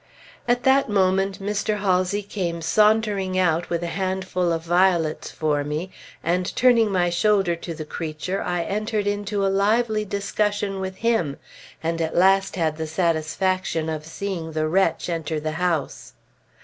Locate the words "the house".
15.39-16.13